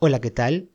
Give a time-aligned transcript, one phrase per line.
[0.00, 0.70] Hola, ¿qué tal?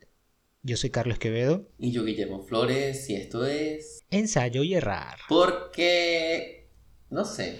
[0.62, 1.66] Yo soy Carlos Quevedo.
[1.78, 4.00] Y yo Guillermo Flores, y esto es...
[4.10, 5.16] Ensayo y errar.
[5.30, 6.68] Porque...
[7.08, 7.58] No sé.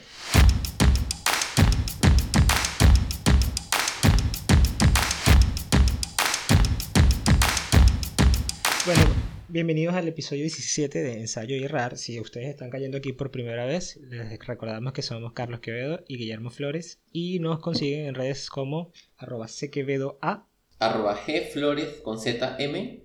[8.84, 9.00] Bueno,
[9.48, 11.96] bienvenidos al episodio 17 de Ensayo y errar.
[11.96, 16.18] Si ustedes están cayendo aquí por primera vez, les recordamos que somos Carlos Quevedo y
[16.18, 20.46] Guillermo Flores y nos consiguen en redes como arroba cquevedoa
[20.78, 23.04] arroba gflores con ZM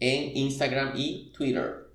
[0.00, 1.88] en Instagram y Twitter.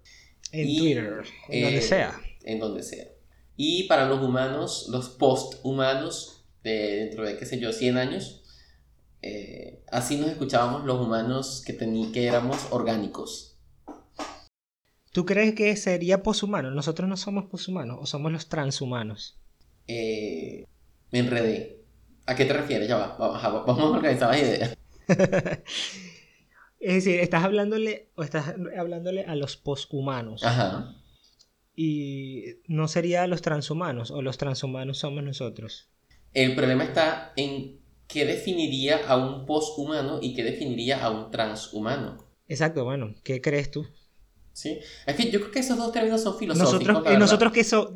[0.51, 2.21] En Y, Twitter, en donde eh, sea.
[2.43, 3.07] En donde sea.
[3.55, 8.43] Y para los humanos, los post-humanos, de dentro de, qué sé yo, 100 años,
[9.21, 13.57] eh, así nos escuchábamos los humanos que, que éramos orgánicos.
[15.11, 16.71] ¿Tú crees que sería poshumano?
[16.71, 19.39] Nosotros no somos poshumanos o somos los transhumanos.
[19.87, 20.65] Eh,
[21.11, 21.83] me enredé.
[22.25, 22.87] ¿A qué te refieres?
[22.87, 24.77] Ya va, vamos a, vamos a organizar las ideas.
[26.79, 30.95] Es decir, estás hablándole o estás hablándole a los poshumanos Ajá.
[31.75, 35.87] y no sería a los transhumanos o los transhumanos somos nosotros.
[36.33, 42.17] El problema está en qué definiría a un poshumano y qué definiría a un transhumano.
[42.49, 43.87] Exacto, bueno, ¿qué crees tú?
[44.51, 44.79] ¿Sí?
[45.07, 46.85] Es que yo creo que esos dos términos son filosóficos.
[46.85, 47.93] Nosotros, la nosotros que so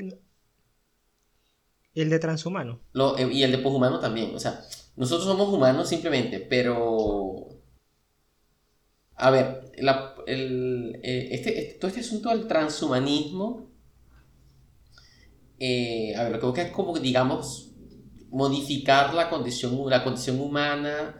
[1.94, 2.80] el de transhumano.
[2.94, 4.34] Lo- eh, y el de poshumano también.
[4.36, 4.62] O sea,
[4.98, 7.48] nosotros somos humanos simplemente, pero.
[9.18, 9.48] A ver,
[11.04, 13.68] eh, este, este- todo este asunto del transhumanismo.
[15.60, 17.72] eh, a ver, lo que busca es como, digamos,
[18.30, 19.74] modificar la condición,
[20.40, 21.20] humana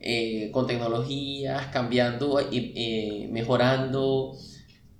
[0.00, 4.36] eh, con tecnologías, cambiando eh, mejorando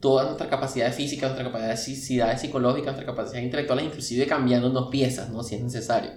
[0.00, 5.42] todas nuestras capacidades físicas, nuestras capacidades psicológicas, nuestras capacidades intelectuales, inclusive cambiándonos piezas, ¿no?
[5.42, 6.12] Si es necesario.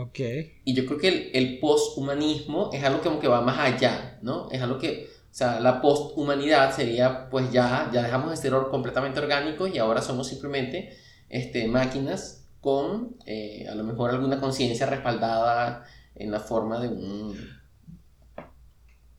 [0.00, 0.18] Ok.
[0.64, 4.18] Y yo creo que el, el posthumanismo es algo que como que va más allá,
[4.22, 4.48] ¿no?
[4.50, 9.18] Es algo que, o sea, la posthumanidad sería, pues ya, ya dejamos de ser completamente
[9.20, 10.96] orgánicos y ahora somos simplemente
[11.28, 17.36] este, máquinas con eh, a lo mejor alguna conciencia respaldada en la forma de un,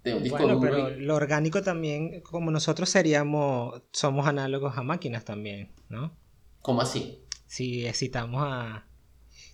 [0.03, 0.71] de un disco Bueno, duro.
[0.71, 6.17] pero y- lo orgánico también, como nosotros seríamos, somos análogos a máquinas también, ¿no?
[6.61, 7.19] ¿Cómo así?
[7.47, 8.85] Si citamos a,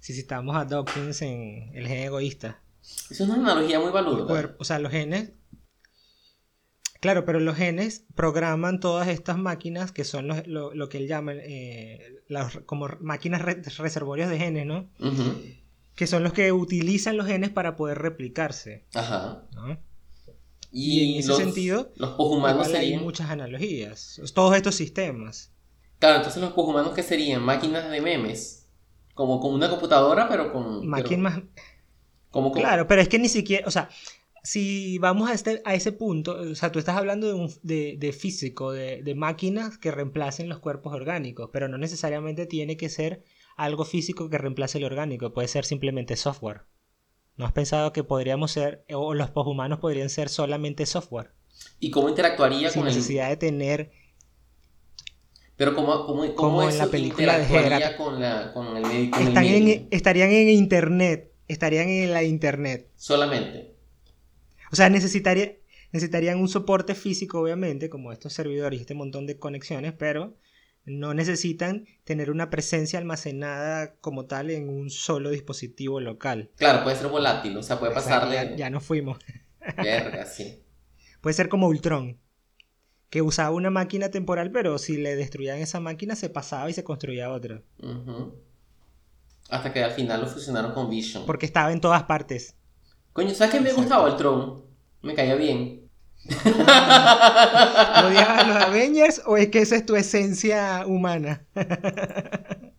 [0.06, 2.62] si citamos a Dawkins en El gen egoísta.
[3.10, 4.28] Es una analogía muy valuda.
[4.28, 5.32] cuerpo- o sea, los genes.
[7.02, 11.08] Claro, pero los genes programan todas estas máquinas que son los- lo, lo que él
[11.08, 14.90] llama eh, las- como máquinas re- reservorios de genes, ¿no?
[15.96, 19.44] Que son los que utilizan los genes para poder replicarse, Ajá.
[19.56, 19.80] ¿no?
[20.72, 23.04] Y, Y en ese los, sentido, los poshumanos Igual hay serían...
[23.04, 24.22] muchas analogías.
[24.36, 25.52] Todos estos sistemas.
[25.98, 28.65] Claro, entonces los poshumanos que serían máquinas de memes,
[29.16, 30.88] como con una computadora, pero con...
[32.32, 33.68] Como con- Claro, pero es que ni siquiera.
[33.68, 33.90] O sea,
[34.44, 37.98] si vamos a, este, a ese punto, o sea, tú estás hablando de, un, de,
[38.00, 42.90] de físico, de, de máquinas que reemplacen los cuerpos orgánicos, pero no necesariamente tiene que
[42.90, 43.24] ser
[43.58, 46.64] algo físico que reemplace el orgánico, puede ser simplemente software.
[47.38, 51.32] ¿No has pensado que podríamos ser, o los poshumanos podrían ser solamente software?
[51.80, 52.96] ¿Y cómo interactuaría Sin con el...
[52.96, 53.92] necesidad de tener
[55.58, 57.96] Pero cómo, cómo, cómo Como en eso la película de Herat.
[57.98, 59.74] con, la, con el con el Están medio?
[59.74, 61.32] en, estarían en internet.
[61.48, 62.90] Estarían en la internet.
[62.96, 63.76] Solamente.
[64.72, 65.54] O sea, necesitaría,
[65.92, 70.36] necesitarían un soporte físico, obviamente, como estos servidores y este montón de conexiones, pero
[70.84, 76.52] no necesitan tener una presencia almacenada como tal en un solo dispositivo local.
[76.58, 79.18] Claro, puede ser volátil, o sea, puede O sea, pasar ya, ya nos fuimos.
[79.78, 80.62] Verga, sí.
[81.22, 82.20] Puede ser como Ultron,
[83.16, 86.84] que usaba una máquina temporal, pero si le destruían esa máquina se pasaba y se
[86.84, 87.62] construía otra.
[89.50, 91.26] Hasta que al final lo fusionaron con Vision.
[91.26, 92.56] Porque estaba en todas partes.
[93.14, 94.66] Coño, ¿sabes qué me gustaba el Tron?
[95.02, 95.90] Me caía bien.
[96.26, 101.46] ¿Odias a los Avengers o es que esa es tu esencia humana?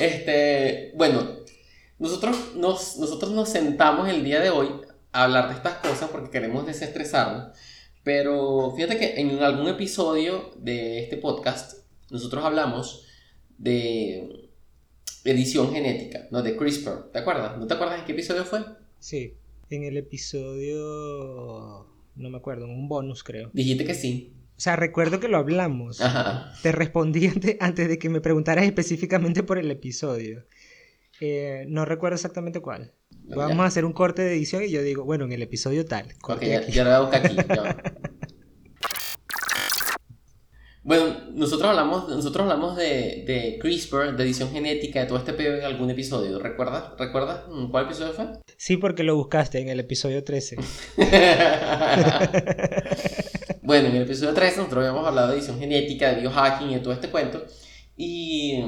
[0.00, 1.24] Este, bueno,
[2.00, 4.68] nosotros nos, nosotros nos sentamos el día de hoy
[5.12, 7.56] a hablar de estas cosas porque queremos desestresarnos.
[8.04, 13.06] Pero fíjate que en algún episodio de este podcast nosotros hablamos
[13.58, 14.48] de
[15.24, 16.42] edición genética, ¿no?
[16.42, 17.58] De CRISPR, ¿te acuerdas?
[17.58, 18.64] ¿No te acuerdas en qué episodio fue?
[18.98, 19.34] Sí,
[19.70, 21.86] en el episodio...
[22.14, 23.50] No me acuerdo, en un bonus creo.
[23.52, 24.34] Dijiste que sí.
[24.56, 26.00] O sea, recuerdo que lo hablamos.
[26.00, 26.52] Ajá.
[26.62, 30.44] Te respondí antes, antes de que me preguntaras específicamente por el episodio.
[31.20, 32.92] Eh, no recuerdo exactamente cuál.
[33.28, 33.62] Vamos Ya.
[33.62, 36.06] a hacer un corte de edición y yo digo, bueno, en el episodio tal.
[36.22, 37.36] Ok, ya, lo voy a buscar aquí.
[40.84, 45.56] Bueno, nosotros hablamos, nosotros hablamos de, de CRISPR, de edición genética, de todo este pedo
[45.58, 46.38] en algún episodio.
[46.38, 46.92] ¿Recuerdas?
[46.98, 48.24] ¿Recuerdas cuál episodio fue?
[48.56, 50.56] Sí, porque lo buscaste en el episodio 13.
[53.62, 56.80] bueno, en el episodio 13 nosotros habíamos hablado de edición genética, de biohacking y de
[56.80, 57.44] todo este cuento.
[57.94, 58.62] Y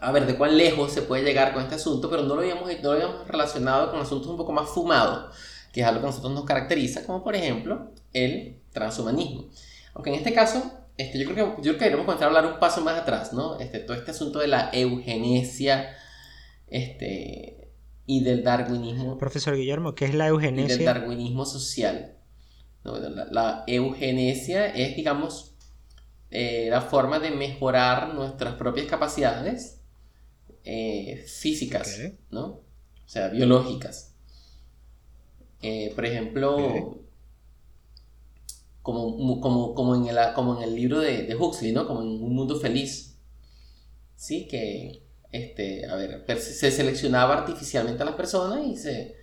[0.00, 2.68] a ver de cuán lejos se puede llegar con este asunto, pero no lo habíamos,
[2.82, 5.34] no lo habíamos relacionado con asuntos un poco más fumados,
[5.72, 9.46] que es algo que a nosotros nos caracteriza, como por ejemplo el transhumanismo.
[9.94, 12.52] Aunque en este caso este, yo, creo que, yo creo que deberíamos comenzar a hablar
[12.52, 13.58] un paso más atrás, ¿no?
[13.58, 15.96] Este, todo este asunto de la eugenesia
[16.68, 17.72] este,
[18.06, 19.18] y del darwinismo.
[19.18, 20.74] Profesor Guillermo, ¿qué es la eugenesia?
[20.74, 22.14] Y del darwinismo social.
[22.84, 25.54] la, eugenesia es, digamos,
[26.30, 29.80] eh, la forma de mejorar nuestras propias capacidades
[30.64, 32.00] eh, físicas,
[32.30, 32.46] ¿no?
[32.46, 34.14] O sea, biológicas.
[35.62, 36.98] Eh, por ejemplo,
[38.82, 41.86] como, como, como, en, el, como en el libro de, de, Huxley, ¿no?
[41.86, 43.16] Como en Un Mundo Feliz.
[44.16, 45.02] Sí, que,
[45.32, 49.16] este, a ver, se seleccionaba artificialmente a las personas y se,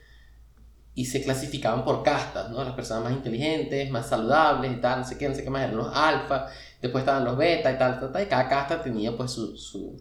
[0.94, 2.64] y se clasificaban por castas, ¿no?
[2.64, 5.64] Las personas más inteligentes, más saludables y tal, no sé qué, no sé qué más,
[5.64, 6.48] eran los alfa,
[6.82, 9.96] después estaban los beta y tal, tal, tal, y cada casta tenía pues su, su,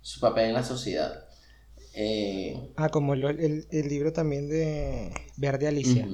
[0.00, 1.26] su papel en la sociedad.
[1.94, 6.06] Eh, ah, como el, el, libro también de Verde Alicia.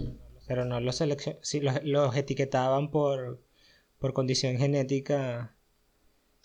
[0.46, 1.02] Pero no los
[1.42, 3.42] sí, los, etiquetaban por,
[3.98, 5.56] por condición genética.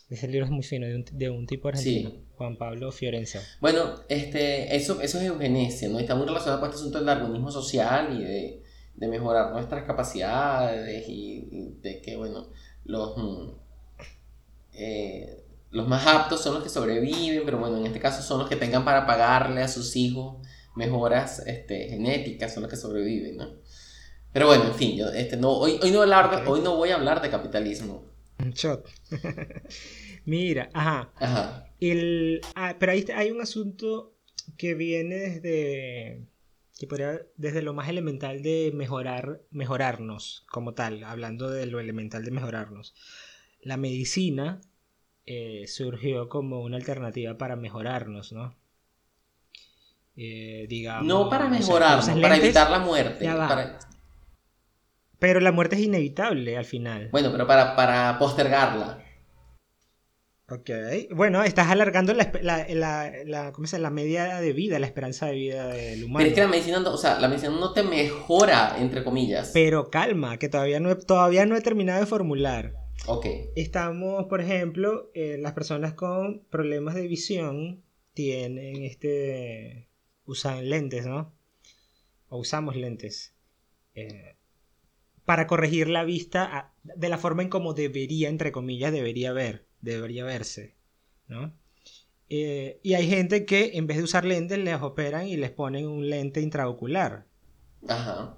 [0.09, 3.39] Ese libro es muy fino, de un, de un tipo argentino, Juan Pablo Fiorenza.
[3.61, 5.99] Bueno, este, eso, eso es eugenesia, ¿no?
[5.99, 8.63] Está muy relacionado con este asunto del darwinismo social y de,
[8.95, 12.49] de mejorar nuestras capacidades y, de que, bueno,
[12.83, 13.49] los, mm,
[14.73, 15.40] eh,
[15.71, 18.57] los más aptos son los que sobreviven, pero bueno, en este caso son los que
[18.57, 20.45] tengan para pagarle a sus hijos
[20.75, 23.55] mejoras este, genéticas, son los que sobreviven, ¿no?
[24.33, 26.95] Pero bueno, en fin, yo, este, no, hoy, hoy, no hablar hoy no voy a
[26.95, 28.05] hablar de capitalismo.
[28.53, 28.87] Shot.
[30.25, 31.11] Mira, ajá.
[31.15, 31.65] Ajá.
[31.79, 34.13] El, ah, pero ahí hay un asunto
[34.57, 36.27] que viene desde,
[36.77, 42.23] que podría, desde lo más elemental de mejorar, mejorarnos como tal, hablando de lo elemental
[42.23, 42.93] de mejorarnos.
[43.61, 44.61] La medicina
[45.33, 48.53] eh, surgió como una alternativa para mejorarnos, ¿no?
[50.17, 53.25] Eh, digamos, no para mejorarnos, para evitar la muerte.
[53.25, 53.79] Para...
[55.19, 57.07] Pero la muerte es inevitable al final.
[57.13, 59.05] Bueno, pero para, para postergarla.
[60.49, 60.69] Ok.
[61.11, 65.33] Bueno, estás alargando la, la, la, ¿cómo se la media de vida, la esperanza de
[65.33, 66.17] vida del humano.
[66.17, 69.51] Pero es que la medicina, no, o sea, la medicina no te mejora, entre comillas.
[69.53, 72.80] Pero calma, que todavía no he, todavía no he terminado de formular.
[73.55, 77.83] Estamos, por ejemplo, eh, las personas con problemas de visión
[78.13, 79.87] tienen este...
[80.25, 81.33] usan lentes, ¿no?
[82.29, 83.33] O usamos lentes.
[83.95, 84.35] Eh,
[85.25, 90.23] para corregir la vista de la forma en como debería, entre comillas, debería ver, debería
[90.23, 90.75] verse,
[91.27, 91.53] ¿no?
[92.29, 95.87] Eh, y hay gente que en vez de usar lentes les operan y les ponen
[95.87, 97.27] un lente intraocular.
[97.87, 98.37] Ajá.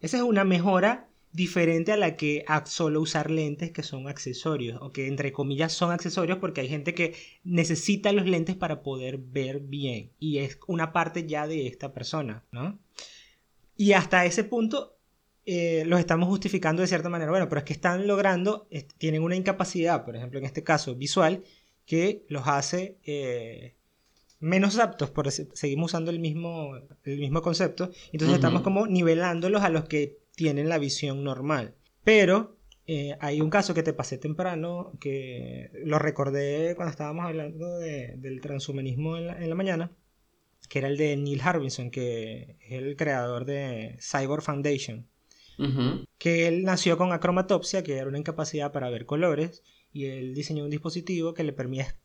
[0.00, 1.07] Esa es una mejora
[1.38, 5.72] diferente a la que a solo usar lentes que son accesorios, o que entre comillas
[5.72, 7.14] son accesorios porque hay gente que
[7.44, 12.44] necesita los lentes para poder ver bien y es una parte ya de esta persona,
[12.50, 12.80] ¿no?
[13.76, 14.96] Y hasta ese punto
[15.46, 17.30] eh, los estamos justificando de cierta manera.
[17.30, 18.66] Bueno, pero es que están logrando,
[18.98, 21.44] tienen una incapacidad, por ejemplo, en este caso visual,
[21.86, 23.76] que los hace eh,
[24.40, 26.74] menos aptos, por seguimos usando el mismo,
[27.04, 31.74] el mismo concepto, entonces estamos como nivelándolos a los que tienen la visión normal.
[32.04, 37.78] Pero eh, hay un caso que te pasé temprano, que lo recordé cuando estábamos hablando
[37.78, 39.92] del transhumanismo en la, en la mañana,
[40.68, 45.08] que era el de Neil Harbinson, que es el creador de Cyborg Foundation
[46.18, 50.64] que él nació con acromatopsia, que era una incapacidad para ver colores, y él diseñó
[50.64, 51.54] un dispositivo que le,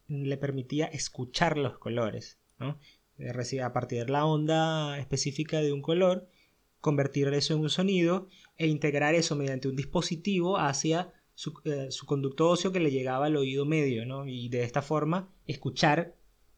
[0.08, 2.80] le permitía escuchar los colores, ¿no?
[3.64, 6.28] a partir de la onda específica de un color,
[6.84, 12.50] convertir eso en un sonido e integrar eso mediante un dispositivo hacia su, eh, conducto
[12.50, 14.28] óseo que le llegaba al oído medio, ¿no?
[14.28, 16.18] Y de esta forma escuchar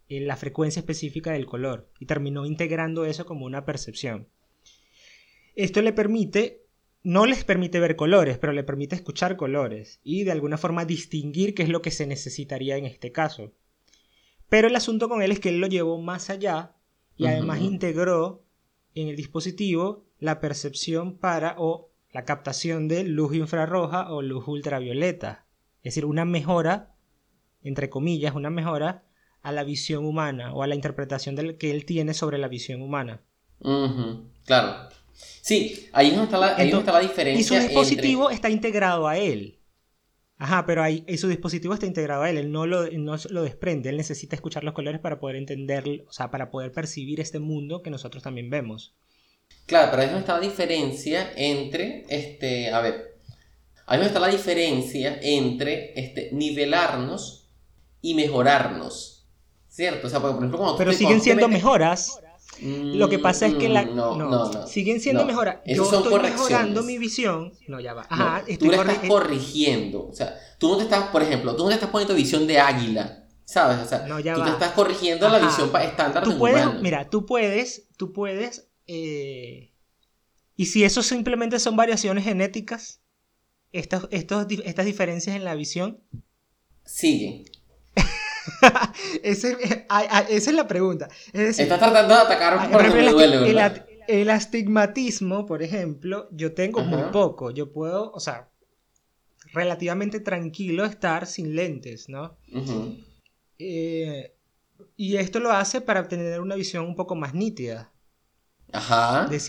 [0.09, 4.27] eh, la frecuencia específica del color y terminó integrando eso como una percepción.
[5.55, 6.63] Esto le permite
[7.03, 11.53] no les permite ver colores, pero le permite escuchar colores y de alguna forma distinguir
[11.53, 13.53] qué es lo que se necesitaría en este caso.
[14.49, 16.73] Pero el asunto con él es que él lo llevó más allá
[17.15, 18.43] y además integró
[18.95, 25.45] en el dispositivo la percepción para o la captación de luz infrarroja o luz ultravioleta.
[25.77, 26.95] Es decir, una mejora,
[27.61, 29.03] entre comillas, una mejora
[29.41, 33.21] a la visión humana o a la interpretación que él tiene sobre la visión humana.
[34.45, 34.89] Claro.
[35.13, 37.39] Sí, ahí no está la, ahí está la diferencia.
[37.39, 39.59] Y su dispositivo está integrado a él.
[40.37, 43.43] Ajá, pero ahí, y su dispositivo está integrado a él, él no lo, no lo
[43.43, 47.39] desprende, él necesita escuchar los colores para poder entender, o sea, para poder percibir este
[47.39, 48.95] mundo que nosotros también vemos.
[49.65, 53.17] Claro, pero ahí no está la diferencia entre, este, a ver,
[53.87, 57.49] ahí no está la diferencia entre, este, nivelarnos
[58.01, 59.25] y mejorarnos,
[59.67, 60.07] ¿cierto?
[60.07, 62.19] O sea, por ejemplo, cuando Pero tú te- siguen te siendo metes- mejoras.
[62.61, 64.67] Lo que pasa es que la, Mm, no, no, no, no.
[64.67, 65.57] siguen siendo mejoras.
[65.65, 67.51] Yo son estoy mejorando mi visión.
[67.67, 68.05] No, ya va.
[68.07, 70.07] Ajá, tú le estás corri- corrigiendo.
[70.07, 72.59] O sea, tú no te estás, por ejemplo, tú no te estás poniendo visión de
[72.59, 73.23] águila.
[73.43, 73.79] ¿Sabes?
[73.79, 74.53] O sea, No, ya tú te va.
[74.53, 76.79] estás corrigiendo la visión estándar Tú puedes, humano.
[76.81, 79.71] mira, tú puedes, tú puedes, eh,
[80.55, 83.01] y si eso simplemente son variaciones genéticas,
[83.71, 86.01] estos, di- estas diferencias en la visión,
[86.85, 87.45] Sigue.
[89.23, 91.07] ese- ay, ay, esa es la pregunta.
[91.33, 95.63] Es decir, Estás tratando de atacar Ah, por me ejemplo, duele, el, el astigmatismo, por
[95.63, 97.51] ejemplo, yo tengo muy poco.
[97.51, 98.49] Yo puedo, o sea,
[99.51, 102.37] relativamente tranquilo estar sin lentes, ¿no?
[103.57, 104.33] Eh,
[104.97, 107.91] y esto lo hace para tener una visión un poco más nítida.
[108.77, 109.25] Ajá.
[109.29, 109.39] De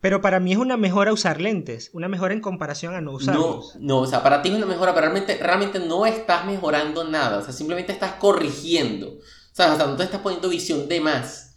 [0.00, 3.16] Pero para mí es una mejora usar lentes, una mejora en comparación a no No,
[3.16, 3.76] usarlos.
[3.78, 7.38] no, o sea, para ti es una mejora, pero realmente, realmente no estás mejorando nada.
[7.38, 9.08] O sea, simplemente estás corrigiendo.
[9.18, 11.56] O sea, o sea, no te estás poniendo visión de más.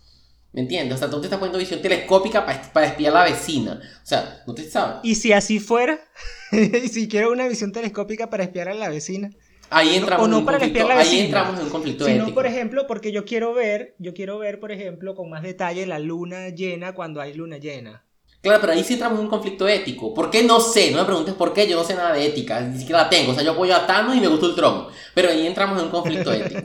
[0.53, 0.95] ¿Me entiendes?
[0.95, 3.81] O sea, tú te estás poniendo visión telescópica para, para espiar a la vecina.
[4.03, 4.97] O sea, no te sabes.
[5.01, 5.99] Y si así fuera,
[6.51, 9.31] y si quiero una visión telescópica para espiar a la vecina,
[9.69, 12.35] Ahí entramos, o no en, para conflicto, la ahí entramos en un conflicto sino ético.
[12.35, 15.99] por ejemplo, porque yo quiero ver, yo quiero ver, por ejemplo, con más detalle la
[15.99, 18.05] luna llena cuando hay luna llena.
[18.41, 20.13] Claro, pero ahí sí entramos en un conflicto ético.
[20.13, 20.43] ¿Por qué?
[20.43, 23.01] No sé, no me preguntes por qué, yo no sé nada de ética, ni siquiera
[23.01, 23.31] la tengo.
[23.31, 24.85] O sea, yo apoyo a Thanos y me gusta Ultron.
[25.15, 26.61] Pero ahí entramos en un conflicto ético.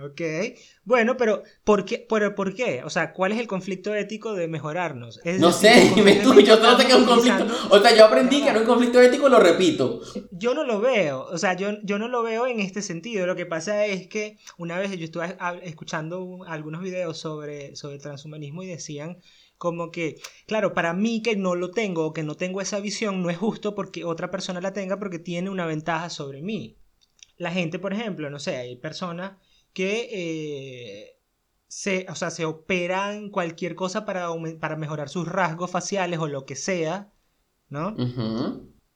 [0.00, 0.20] Ok.
[0.84, 1.98] Bueno, pero ¿por qué?
[1.98, 2.82] ¿Por, por qué?
[2.84, 5.20] O sea, ¿cuál es el conflicto ético de mejorarnos?
[5.24, 7.46] Es No decir, sé, dime tú, yo sé que es un conflicto.
[7.70, 10.00] O sea, yo aprendí No, que era un conflicto ético y lo repito.
[10.30, 13.26] Yo no lo veo, o sea, yo, yo no lo veo en este sentido.
[13.26, 17.98] Lo que pasa es que una vez yo estuve escuchando un- algunos videos sobre, sobre
[17.98, 19.18] transhumanismo y decían
[19.56, 23.20] como que, claro, para mí que no lo tengo o que no tengo esa visión,
[23.22, 26.76] no es justo porque otra persona la tenga porque tiene una ventaja sobre mí.
[27.36, 29.32] La gente, por ejemplo, no sé, hay personas
[29.72, 31.20] que eh,
[31.68, 34.28] se, o sea, se operan cualquier cosa para,
[34.60, 37.12] para mejorar sus rasgos faciales o lo que sea,
[37.70, 38.06] ¿no?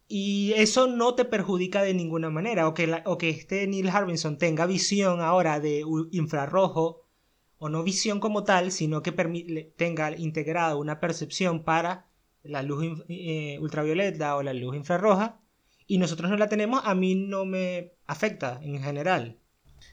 [0.08, 2.68] Y eso no te perjudica de ninguna manera.
[2.68, 7.06] O que, la- o que este Neil Harbinson tenga visión ahora de infrarrojo,
[7.58, 9.12] o no visión como tal, sino que
[9.76, 12.08] tenga integrado una percepción para
[12.42, 15.40] la luz eh, ultravioleta o la luz infrarroja,
[15.86, 19.38] y nosotros no la tenemos, a mí no me afecta en general.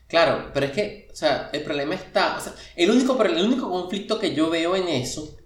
[0.10, 3.70] Claro, pero es que, o sea, el problema está, o sea, el único, el único
[3.70, 5.38] conflicto que yo veo en eso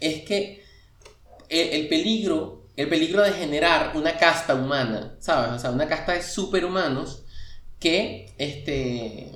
[0.00, 0.64] es que
[1.48, 5.52] el, el peligro, el peligro de generar una casta humana, ¿sabes?
[5.52, 7.22] O sea, una casta de superhumanos
[7.78, 9.30] que, este,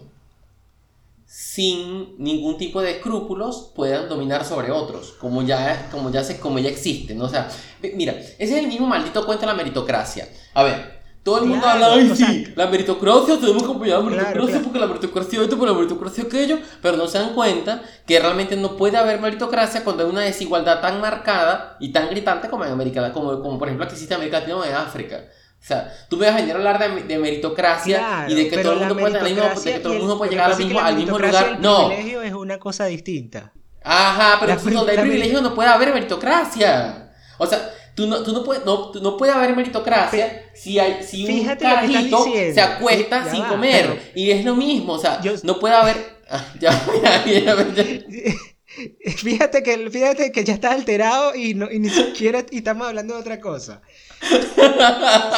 [1.24, 6.58] sin ningún tipo de escrúpulos puedan dominar sobre otros, como ya, como ya, se, como
[6.58, 7.26] ya existe, ¿no?
[7.26, 7.48] O sea,
[7.94, 10.28] mira, ese es el mismo maldito cuento de la meritocracia.
[10.52, 13.70] A ver, todo el mundo Claro, habla, ay, o sea, sí, la meritocracia, tenemos que
[13.72, 14.62] apoyar la Claro, meritocracia claro.
[14.64, 18.56] porque la meritocracia esto, porque la meritocracia aquello, pero no se dan cuenta que realmente
[18.56, 22.72] no puede haber meritocracia cuando hay una desigualdad tan marcada y tan gritante como en
[22.72, 25.24] América, como, como por ejemplo aquí existe en América Latina o en África.
[25.60, 28.48] O sea, tú me vas a venir a hablar de, de meritocracia Claro, y de
[28.50, 30.34] que todo el la mundo puede, mismo- de que todo y el mundo puede que
[30.36, 31.46] llegar al es que mismo, la al mismo y lugar.
[31.48, 31.86] el No.
[31.88, 33.50] privilegio es una cosa distinta.
[33.82, 37.12] Ajá, pero La- entonces donde hay la privilegio no puede haber meritocracia.
[37.38, 41.02] O sea, tú no, tú no, puedes, no, tú no puede haber meritocracia si, hay,
[41.02, 43.86] si un carajito se acuesta Sí, sin va, comer.
[43.86, 45.96] pero- Y es lo mismo, o sea, Yo- no puede haber...
[46.28, 46.70] Ah, ya,
[47.02, 47.84] ya, ya, ya.
[49.16, 53.14] Fíjate que, fíjate que ya estás alterado y, no, y ni siquiera y estamos hablando
[53.14, 53.82] de otra cosa.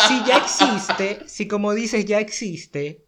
[0.08, 3.04] Si ya existe, si como dices ya existe,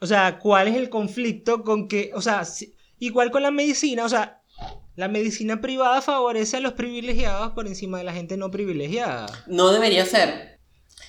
[0.00, 4.04] o sea, ¿cuál es el conflicto con que, o sea, si- igual con la medicina,
[4.04, 4.39] o sea,
[4.96, 9.26] la medicina privada favorece a los privilegiados por encima de la gente no privilegiada.
[9.46, 10.58] No debería ser.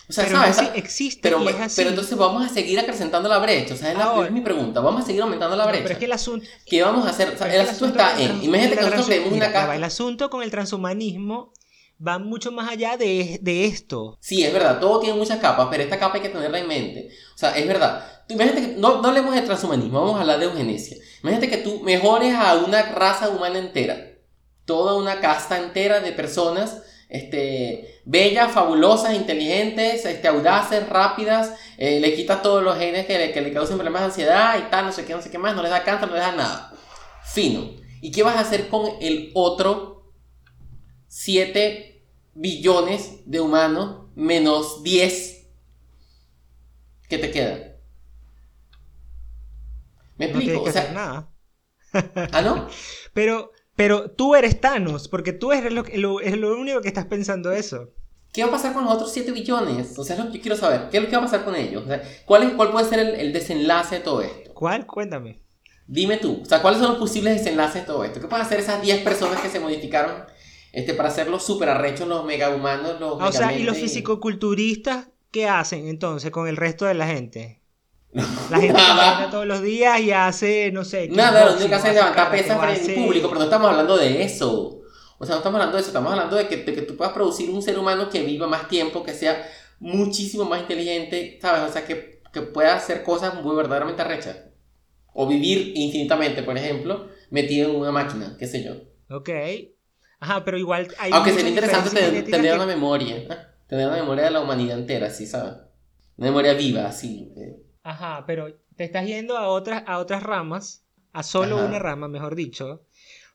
[0.10, 0.58] O sea, pero ¿sabes?
[0.58, 1.76] no, sí, existe pero, y es así.
[1.78, 3.74] pero entonces vamos a seguir acrecentando la brecha.
[3.74, 4.80] O sea, es, la- Ahora- es mi pregunta.
[4.82, 5.84] Vamos a seguir aumentando la No, brecha.
[5.84, 7.30] pero es que el asunto, ¿Qué vamos a hacer?
[7.30, 8.44] O sea, Pero el asunto está en...
[8.44, 9.76] Imagínate que nosotros mira, una casta...
[9.76, 11.54] El asunto con el transhumanismo
[12.06, 14.18] va mucho más allá de, de esto.
[14.20, 17.10] Sí, es verdad, todo tiene muchas capas, pero esta capa hay que tenerla en mente.
[17.36, 18.21] O sea, es verdad.
[18.32, 20.98] Imagínate que, no, no hablemos de transhumanismo, vamos a hablar de eugenesia.
[21.22, 24.18] Imagínate que tú mejores a una raza humana entera,
[24.66, 32.16] toda una casta entera de personas este, bellas, fabulosas, inteligentes, este, audaces, rápidas, eh, le
[32.16, 34.92] quitas todos los genes que le, que le causen problemas de ansiedad y tal, no
[34.94, 36.74] sé qué, no sé qué más, no les da cáncer, no les da nada.
[37.26, 37.72] Fino.
[38.02, 40.14] ¿Y qué vas a hacer con el otro
[41.08, 45.42] 7 billones de humanos menos 10?
[47.12, 47.71] ¿qué te queda?
[50.22, 50.54] ¿Me explico?
[50.60, 51.30] No que o sea, nada.
[52.32, 52.68] ¿Ah, no?
[53.14, 57.06] Pero, pero tú eres Thanos, porque tú eres lo, lo, es lo único que estás
[57.06, 57.90] pensando eso.
[58.32, 59.98] ¿Qué va a pasar con los otros 7 billones?
[59.98, 60.88] O sea, es lo que yo quiero saber.
[60.90, 61.84] ¿Qué, qué va a pasar con ellos?
[61.84, 64.54] O sea, ¿cuál, es, ¿Cuál puede ser el, el, desenlace de todo esto?
[64.54, 64.86] ¿Cuál?
[64.86, 65.42] Cuéntame.
[65.88, 66.42] Dime tú.
[66.42, 68.22] O sea, ¿cuáles son los posibles desenlaces de todo esto?
[68.22, 70.24] ¿Qué pueden hacer esas 10 personas que se modificaron
[70.72, 75.10] este, para hacer los super arrechos, los mega humanos, los O sea, ¿y los fisicoculturistas
[75.32, 77.61] qué hacen entonces con el resto de la gente?
[78.14, 79.30] La gente Nada.
[79.30, 81.08] todos los días y hace, no sé.
[81.10, 84.24] Nada, lo único que hace es levantar pesas en público, pero no estamos hablando de
[84.24, 84.82] eso.
[85.18, 87.14] O sea, no estamos hablando de eso, estamos hablando de que, de que tú puedas
[87.14, 89.48] producir un ser humano que viva más tiempo, que sea
[89.80, 91.70] muchísimo más inteligente, ¿sabes?
[91.70, 94.38] O sea, que, que pueda hacer cosas muy verdaderamente arrechas.
[95.14, 98.74] O vivir infinitamente, por ejemplo, metido en una máquina, qué sé yo.
[99.16, 99.30] Ok.
[100.20, 101.90] Ajá, pero igual hay Aunque sería interesante
[102.24, 103.28] tener, una memoria, ¿eh?
[103.68, 105.54] tener una memoria de la humanidad entera, sí, ¿sabes?
[106.18, 107.34] Una memoria viva, así.
[107.36, 107.58] Eh.
[107.84, 112.36] Ajá, pero te estás yendo a otras, a otras ramas, a solo una rama, mejor
[112.36, 112.86] dicho,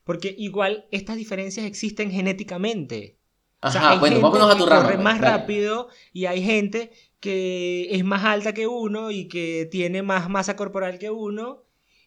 [0.03, 3.17] porque igual estas diferencias existen genéticamente.
[3.59, 4.83] Ajá, bueno, vámonos a tu rama.
[4.83, 9.67] Corre pues, más rápido y hay gente que es más alta que uno y que
[9.69, 11.63] tiene más masa corporal que uno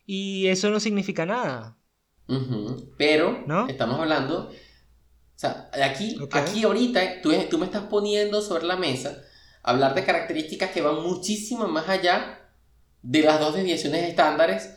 [0.06, 1.76] y eso no significa nada.
[2.96, 3.66] Pero ¿No?
[3.66, 4.52] estamos hablando, o
[5.34, 9.24] sea, aquí, aquí ahorita tú, tú me estás poniendo sobre la mesa
[9.62, 12.40] hablar de características que van muchísimo más allá
[13.02, 14.76] de las dos desviaciones estándares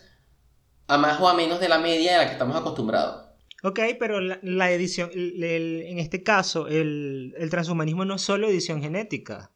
[0.87, 3.23] a más o a menos de la media de la que estamos acostumbrados.
[3.63, 9.51] Ok, pero la, edición, en este caso, el, transhumanismo no es solo edición genética.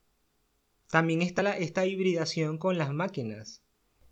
[0.89, 3.61] También está la, esta hibridación con las máquinas.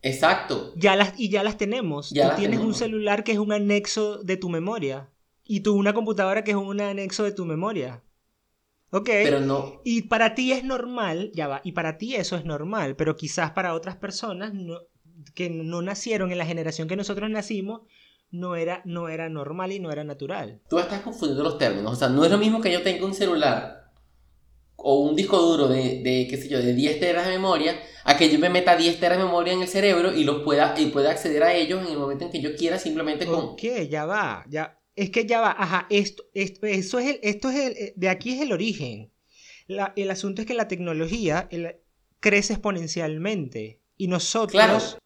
[0.02, 0.74] Exacto.
[0.76, 2.10] Ya las, y ya las tenemos.
[2.10, 5.10] tú tienes un celular que es un anexo de tu memoria.
[5.46, 8.04] Y tú una computadora que es un anexo de tu memoria.
[8.92, 9.06] Ok.
[9.06, 9.82] Pero no.
[9.84, 13.52] Y para ti es normal, ya va, y para ti eso es normal, pero quizás
[13.52, 14.54] para otras personas
[15.34, 17.82] que no nacieron en la generación que nosotros nacimos,
[18.32, 20.62] no era, no era normal y no era natural.
[20.70, 21.94] Tú estás confundiendo los términos.
[21.94, 23.86] O sea, no es lo mismo que yo tenga un celular
[24.78, 28.18] o un disco duro de, de, qué sé yo, de 10 teras de memoria, a
[28.18, 30.88] que yo me meta 10 teras de memoria en el cerebro y los pueda, y
[30.88, 33.40] pueda acceder a ellos en el momento en que yo quiera simplemente con...
[33.46, 37.50] Ok, ya va, ya, es que ya va, ajá, esto, esto, eso es el, esto
[37.50, 39.12] es el, eh, de aquí es el origen.
[39.68, 41.50] el asunto es que la tecnología
[42.20, 44.98] crece exponencialmente y nosotros,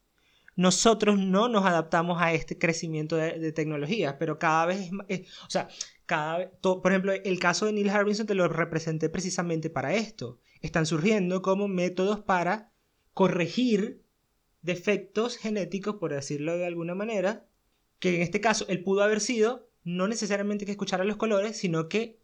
[0.55, 5.69] nosotros no nos adaptamos a este crecimiento de, tecnología, pero cada vez es, o sea,
[6.05, 10.39] cada vez, por ejemplo, el caso de Neil Harbinson te lo representé precisamente para esto.
[10.61, 12.71] Están surgiendo como métodos para
[13.13, 14.03] corregir
[14.61, 17.45] defectos genéticos, por decirlo de alguna manera,
[17.99, 21.89] que en este caso él pudo haber sido no necesariamente que escuchara los colores, sino
[21.89, 22.19] que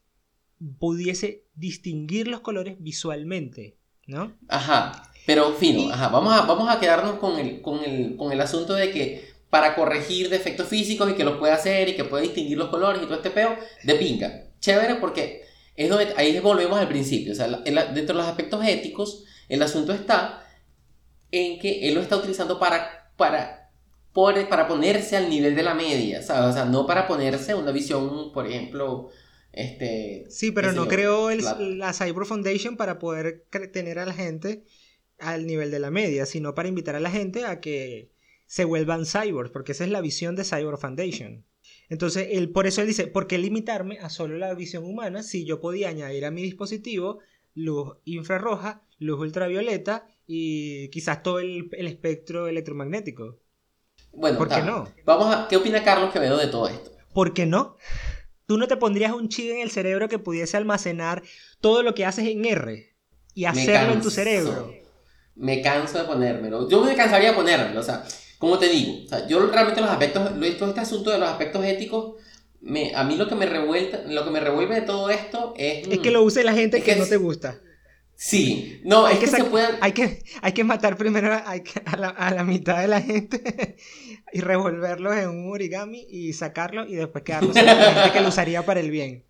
[0.80, 4.34] pudiese distinguir los colores visualmente, ¿no?
[4.48, 8.42] Ajá, pero fino, ajá, vamos a, vamos a quedarnos con el, con, el, con el
[8.42, 12.24] asunto de que para corregir defectos físicos y que los puede hacer y que puede
[12.24, 14.48] distinguir los colores y todo este peo, de pinga.
[14.60, 15.44] Chévere porque
[15.76, 19.94] es donde, ahí volvemos al principio, o sea, dentro de los aspectos éticos, el asunto
[19.94, 20.46] está
[21.32, 23.65] en que él lo está utilizando para, para
[24.16, 26.52] para ponerse al nivel de la media, ¿sabes?
[26.52, 29.10] O sea, no para ponerse una visión, por ejemplo,
[29.52, 30.26] este...
[30.30, 31.94] Sí, pero no creó la...
[31.94, 34.64] Cyber Foundation para poder tener a la gente
[35.20, 38.10] al nivel de la media, sino para invitar a la gente a que
[38.46, 41.46] se vuelvan cyborgs, porque esa es la visión de Cyber Foundation.
[41.90, 45.46] Entonces, él, por eso él dice, ¿por qué limitarme a solo la visión humana si
[45.46, 47.20] yo podía añadir a mi dispositivo
[47.54, 53.40] luz infrarroja, luz ultravioleta y quizás todo el espectro electromagnético?
[54.16, 54.88] Bueno, ¿por qué no?
[55.06, 56.92] Vamos a, ¿Qué opina Carlos Quevedo de todo esto?
[57.14, 57.78] ¿Por qué no?
[58.46, 61.24] ¿Tú no te pondrías un chip en el cerebro que pudiese almacenar
[61.62, 62.96] todo lo que haces en R
[63.34, 64.72] y hacerlo en tu cerebro?
[65.36, 66.70] Me canso de ponérmelo.
[66.70, 68.06] Yo me cansaría de ponérmelo, o sea,
[68.38, 71.66] como te digo, o sea, yo realmente los aspectos, todo este asunto de los aspectos
[71.66, 72.16] éticos,
[72.62, 75.88] me, a mí lo que me revuelta, lo que me revuelve de todo esto es...
[75.88, 77.60] Es que lo use la gente que no te gusta.
[78.18, 79.44] Sí, no, hay es que, se
[79.82, 83.76] hay, que, hay que matar primero a, la, mitad de la gente
[84.34, 88.30] y revolverlos en un origami y sacarlo y después quedarlos con la gente que lo
[88.30, 89.26] usaría para el bien.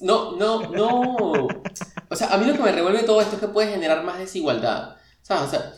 [0.00, 1.48] No, no, no.
[2.08, 4.18] O sea, a mí lo que me revuelve todo esto es que puede generar más
[4.18, 4.96] desigualdad.
[5.22, 5.44] ¿Sabes?
[5.44, 5.72] O sea,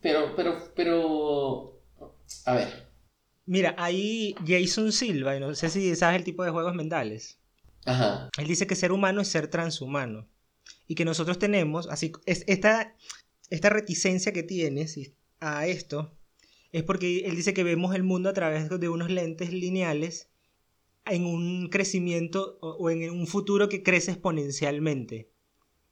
[0.00, 1.82] pero, pero, pero.
[2.46, 2.88] A ver.
[3.44, 7.40] Mira, ahí Jason Silva, y no sé si sabes el tipo de juegos mentales.
[7.84, 8.28] Ajá.
[8.38, 10.29] Él dice que ser humano es ser transhumano
[10.90, 12.96] y que nosotros tenemos, así, es, esta,
[13.48, 14.98] esta reticencia que tienes
[15.38, 16.18] a esto,
[16.72, 20.30] es porque él dice que vemos el mundo a través de unos lentes lineales
[21.06, 25.30] en un crecimiento o en un futuro que crece exponencialmente.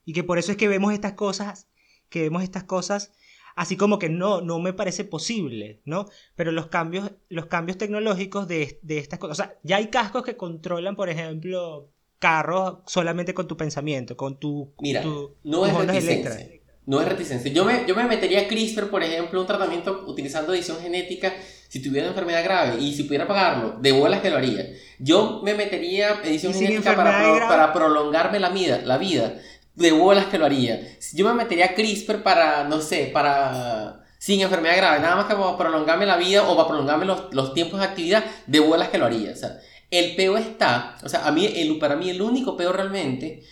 [0.04, 1.68] Y que por eso es que vemos estas cosas,
[2.08, 3.12] que vemos estas cosas
[3.54, 6.06] así como que no, no me parece posible, ¿no?
[6.34, 10.24] Pero los cambios, los cambios tecnológicos de, de estas cosas, o sea, ya hay cascos
[10.24, 14.72] que controlan, por ejemplo, carros solamente con tu pensamiento, con tu...
[14.80, 15.04] Mira,
[15.44, 16.48] no es reticencia.
[16.86, 17.52] No es reticencia.
[17.52, 21.34] Yo me, yo me metería CRISPR, por ejemplo, un tratamiento utilizando edición genética
[21.68, 24.66] si tuviera enfermedad grave y si pudiera pagarlo, de bolas que lo haría.
[24.98, 29.34] Yo me metería edición genética para, para prolongarme la vida, la vida
[29.74, 30.80] de bolas que lo haría.
[31.12, 34.04] Yo me metería CRISPR para, no sé, para...
[34.18, 37.54] Sin enfermedad grave, nada más que para prolongarme la vida o para prolongarme los, los
[37.54, 39.30] tiempos de actividad, de bolas que lo haría.
[39.30, 42.72] O sea, el peo está, o sea, a mí, el, para mí el único peo
[42.72, 43.42] realmente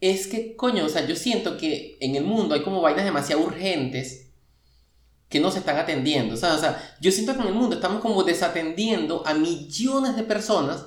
[0.00, 3.42] es que, coño, o sea, yo siento que en el mundo hay como vainas demasiado
[3.42, 4.32] urgentes
[5.28, 6.34] que no se están atendiendo.
[6.34, 10.16] O sea, o sea, yo siento que en el mundo estamos como desatendiendo a millones
[10.16, 10.86] de personas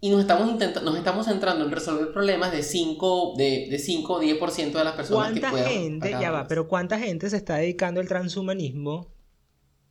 [0.00, 4.22] y nos estamos, nos estamos centrando en resolver problemas de 5 de, de 5 o
[4.22, 5.68] 10% de las personas que puedan.
[5.68, 9.08] gente, ya va, pero cuánta gente se está dedicando al transhumanismo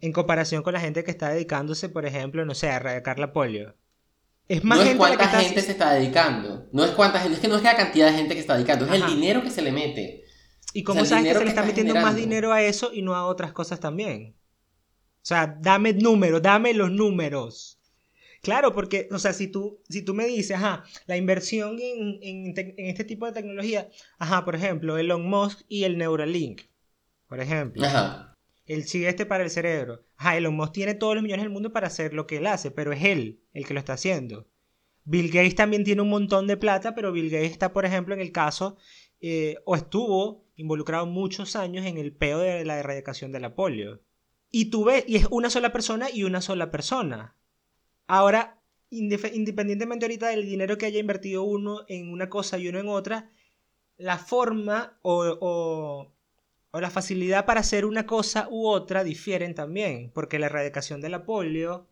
[0.02, 3.34] en comparación con la gente que está dedicándose, por ejemplo, no sé, a erradicar la
[3.34, 3.76] polio?
[4.48, 7.48] Es más no es cuánta gente se está dedicando, no es cuánta gente, es que
[7.48, 9.72] no es la cantidad de gente que está dedicando, es el dinero que se le
[9.72, 10.24] mete.
[10.74, 13.26] ¿Y cómo sabes que se le está, metiendo más dinero a eso y no a
[13.26, 14.36] otras cosas también?
[15.22, 17.80] O sea, dame números, dame los números.
[18.42, 22.88] Claro, porque, o sea, si tú, si tú me dices, ajá, la inversión en, en,
[22.88, 26.62] este tipo de tecnología, ajá, por ejemplo, Elon Musk y el Neuralink,
[27.28, 27.86] por ejemplo.
[27.86, 28.29] Ajá.
[28.70, 30.06] El chip este para el cerebro.
[30.16, 32.70] Ajá, Elon Musk tiene todos los millones del mundo para hacer lo que él hace,
[32.70, 34.48] pero es él el que lo está haciendo.
[35.06, 38.22] Bill Gates también tiene un montón de plata, pero Bill Gates está, por ejemplo, en
[38.22, 38.78] el caso,
[39.22, 44.04] eh, o estuvo involucrado muchos años en el peo de la erradicación de la polio.
[44.52, 47.36] Y tú ves, y es una sola persona y una sola persona.
[48.06, 52.88] Ahora, independientemente ahorita del dinero que haya invertido uno en una cosa y uno en
[52.88, 53.32] otra,
[53.98, 56.14] la forma o, o,
[56.74, 61.26] la facilidad para hacer una cosa u otra difieren también, porque la erradicación de la
[61.26, 61.88] polio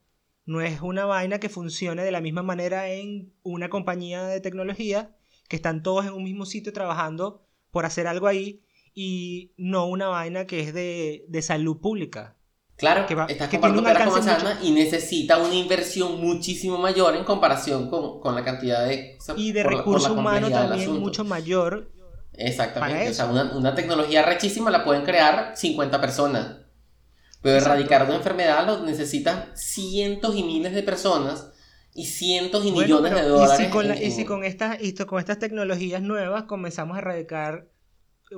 [0.45, 5.15] no es una vaina que funcione de la misma manera en una compañía de tecnología,
[5.49, 8.61] que están todos en un mismo sitio trabajando por hacer algo ahí,
[8.93, 12.37] y no una vaina que es de, de salud pública.
[12.77, 17.15] Claro, que, va, estás que comparando peras con manzana y necesita una inversión muchísimo mayor
[17.15, 19.17] en comparación con, con la cantidad de...
[19.35, 21.91] y de recursos humanos también mucho mayor.
[22.37, 26.57] Exactamente, o sea, una, una, tecnología rechísima la pueden crear 50 personas.
[27.41, 31.51] Pero erradicar una enfermedad lo necesitan cientos y miles de personas
[31.93, 33.59] y cientos y millones de dólares.
[33.59, 37.67] Y si con, y si con estas, y con estas tecnologías nuevas comenzamos a erradicar,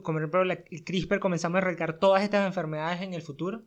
[0.04, 3.64] como por ejemplo el CRISPR, comenzamos a erradicar todas estas enfermedades en el futuro.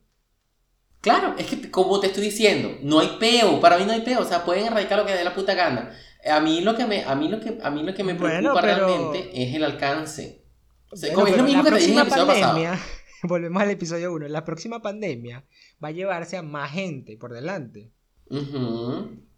[1.02, 4.20] Claro, es que como te estoy diciendo, no hay peo, para mí no hay peo,
[4.20, 5.92] o sea, pueden erradicar lo que dé la puta gana.
[6.30, 8.60] A mí lo que me, a mí lo que, a mí lo que me preocupa
[8.60, 10.44] realmente es el alcance.
[10.90, 12.80] O sea, es lo mismo que te dije en el episodio pandemia,
[13.22, 14.28] Volvemos al episodio 1.
[14.28, 15.44] La próxima pandemia
[15.82, 17.92] va a llevarse a más gente por delante.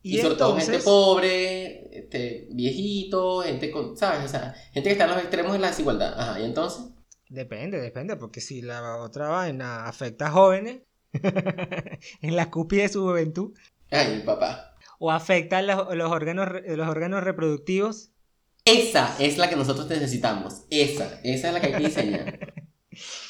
[0.02, 4.24] Y, sobre todo gente pobre, este, viejito, gente con, ¿sabes?
[4.24, 6.18] O sea, gente que está en los extremos de la desigualdad.
[6.18, 6.86] Ajá, ¿y entonces?
[7.28, 10.82] Depende, depende, porque si la otra vaina afecta a jóvenes,
[12.22, 13.52] en la cúpula de su juventud.
[13.90, 14.73] Ay, papá.
[15.04, 15.76] O afecta los,
[16.10, 18.10] órganos, los órganos reproductivos.
[18.64, 20.62] Esa es la que nosotros necesitamos.
[20.70, 22.54] Esa, esa es la que hay que diseñar.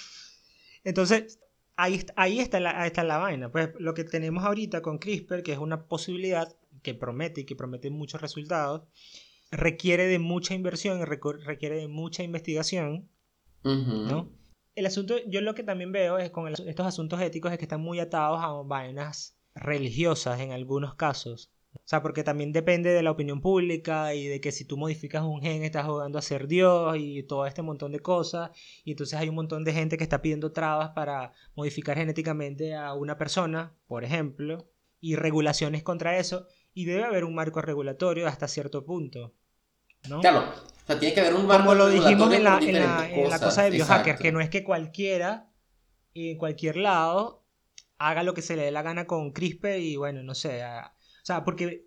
[0.84, 1.40] Entonces,
[1.74, 3.50] ahí, ahí, está la, está la vaina.
[3.50, 7.56] Pues lo que tenemos ahorita con CRISPR, que es una posibilidad que promete y que
[7.56, 8.82] promete muchos resultados,
[9.50, 13.08] requiere de mucha inversión, requiere de mucha investigación,
[13.64, 14.30] ¿no?
[14.74, 17.80] el asunto, yo lo que también veo es con estos asuntos éticos es que están
[17.80, 21.50] muy atados a vainas religiosas en algunos casos.
[21.84, 25.22] O sea, porque también depende de la opinión pública y de que si tú modificas
[25.22, 28.52] un gen estás jugando a ser Dios y todo este montón de cosas.
[28.84, 32.94] Y entonces hay un montón de gente que está pidiendo trabas para modificar genéticamente a
[32.94, 34.66] una persona, por ejemplo,
[34.98, 36.46] y regulaciones contra eso.
[36.72, 39.34] Y debe haber un marco regulatorio hasta cierto punto.
[40.08, 40.20] ¿no?
[40.20, 43.38] Claro, o sea, tiene que haber un marco Como lo dijimos en la, en la,
[43.38, 45.50] cosa de biohacker, que no es que cualquiera,
[46.14, 47.44] en cualquier lado,
[47.98, 50.62] haga lo que se le dé la gana con CRISPR y bueno, no sé.
[51.26, 51.84] Sea, porque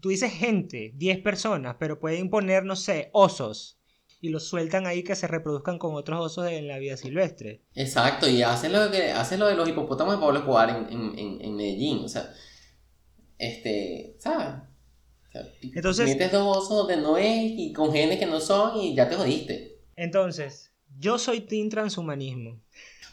[0.00, 3.78] tú dices gente, 10 personas, pero pueden poner, no sé, osos.
[4.20, 7.62] Y los sueltan ahí que se reproduzcan con otros osos en la vida silvestre.
[7.74, 11.40] Exacto, y hacen lo, que, hacen lo de los hipopótamos de Pablo Escobar en, en,
[11.42, 12.04] en Medellín.
[12.04, 12.32] O sea,
[13.38, 14.62] este, ¿sabes?
[15.62, 19.08] Entonces, metes dos osos donde no es y con genes que no son y ya
[19.08, 19.80] te jodiste.
[19.96, 22.60] Entonces, yo soy team transhumanismo.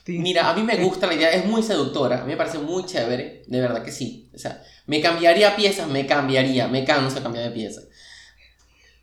[0.08, 2.86] Mira, a mí me gusta la idea, es muy seductora, a mí me parece muy
[2.86, 4.30] chévere, de verdad que sí.
[4.34, 7.88] O sea, me cambiaría piezas, me cambiaría, me canso de cambiar de piezas.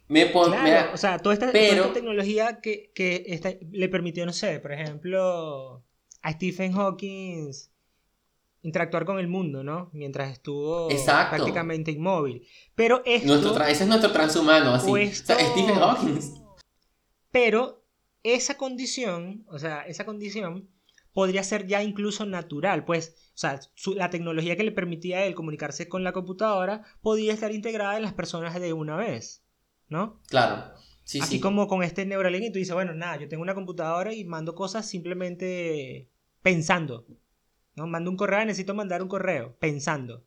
[0.06, 5.82] Me claro, o sea, toda esta, tecnología que, que le permitió, no sé, por ejemplo,
[6.20, 7.52] a Stephen Hawking
[8.60, 9.88] interactuar con el mundo, ¿no?
[9.94, 11.36] Mientras estuvo Exacto.
[11.36, 12.46] prácticamente inmóvil.
[12.74, 13.26] Pero esto...
[13.26, 14.90] Nuestro ese es nuestro transhumano, así.
[14.90, 16.20] o O sea, esto- Stephen Hawking.
[17.30, 17.82] Pero
[18.22, 20.68] esa condición, o sea, esa condición
[21.18, 25.24] podría ser ya incluso natural, pues, o sea, su- la tecnología que le permitía a
[25.24, 29.42] él comunicarse con la computadora podía estar integrada en las personas de una vez,
[29.88, 30.20] ¿no?
[30.28, 30.74] Claro.
[31.02, 31.40] Sí, Así sí.
[31.40, 34.54] como con este Neuralink y tú dices, bueno, nada, yo tengo una computadora y mando
[34.54, 36.08] cosas simplemente
[36.40, 37.04] pensando,
[37.74, 37.88] ¿no?
[37.88, 40.24] Mando un correo, necesito mandar un correo, pensando.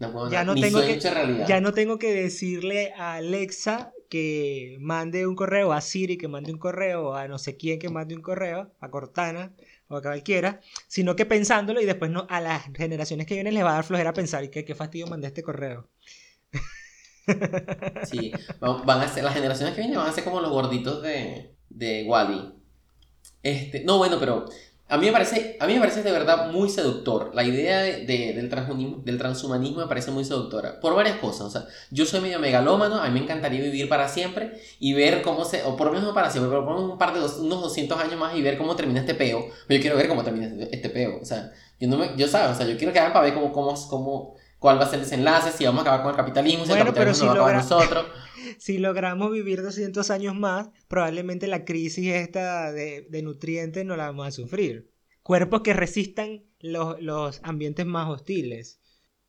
[0.00, 0.98] No ya no tengo que-.
[1.46, 6.52] Ya no tengo que decirle a Alexa que mande un correo, a Siri que mande
[6.52, 9.54] un correo, a no sé quién que mande un correo, a Cortana
[9.88, 13.64] o a cualquiera, sino que pensándolo y después no, a las generaciones que vienen les
[13.64, 15.88] va a dar flojera pensar y que qué fastidio mandé este correo.
[18.06, 21.56] Sí, van a ser, las generaciones que vienen van a ser como los gorditos de,
[21.70, 22.52] de Wally.
[23.42, 24.44] Este, no, bueno, pero
[24.88, 27.30] a mí me parece, a mí me parece de verdad muy seductor.
[27.34, 30.78] La idea de- de- del, transhumanismo, del transhumanismo me parece muy seductora.
[30.80, 31.46] Por varias cosas.
[31.46, 35.22] O sea, yo soy medio megalómano, a mí me encantaría vivir para siempre y ver
[35.22, 37.38] cómo se, o por lo menos no para siempre, pero por un par de dos-
[37.38, 39.46] unos 200 años más y ver cómo termina este peo.
[39.66, 41.18] Pero yo quiero ver cómo termina este, este peo.
[41.20, 43.52] O sea, yo no me, yo sabes, o sea, yo quiero quedarme para ver cómo,
[43.52, 46.64] cómo, cómo, cuál va a ser el desenlace, si vamos a acabar con el capitalismo,
[46.64, 48.04] si Bueno, el pero capitalismo si no va a acabar nosotros.
[48.58, 54.06] Si logramos vivir 200 años más, probablemente la crisis esta de, de nutrientes no la
[54.06, 54.90] vamos a sufrir.
[55.22, 58.80] Cuerpos que resistan los, los ambientes más hostiles.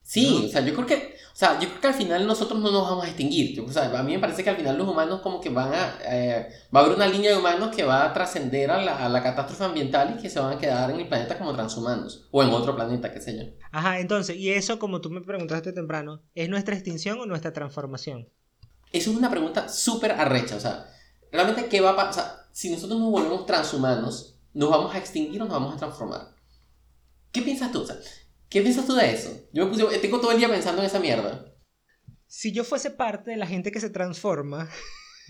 [0.06, 0.46] Sí, ¿no?
[0.46, 2.84] o sea, yo creo que, o sea, yo creo que al final nosotros no nos
[2.88, 3.60] vamos a extinguir.
[3.62, 5.98] O sea, a mí me parece que al final los humanos como que van a,
[6.08, 9.10] eh, va a haber una línea de humanos que va a trascender a la, a
[9.10, 12.44] la catástrofe ambiental y que se van a quedar en el planeta como transhumanos o
[12.44, 13.46] en otro planeta, qué sé yo.
[13.72, 18.30] Ajá, entonces, y eso, como tú me preguntaste temprano, ¿es nuestra extinción o nuestra transformación?
[18.96, 20.90] Eso es una pregunta súper arrecha, o sea,
[21.30, 24.98] realmente qué va a pasar, o sea, si nosotros nos volvemos transhumanos, ¿nos vamos a
[24.98, 26.34] extinguir o nos vamos a transformar?
[27.34, 27.82] ¿Qué piensas tú?
[27.82, 27.98] O sea,
[28.48, 29.30] ¿qué piensas tú de eso?
[29.52, 31.46] Yo me puse, tengo todo el día pensando en esa mierda.
[32.26, 34.70] Si yo fuese parte de la gente que se transforma,